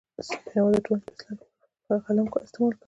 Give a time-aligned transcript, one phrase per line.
[0.19, 2.79] استاد بینوا د ټولنې د اصلاح لپاره خپل قلم استعمال کړ.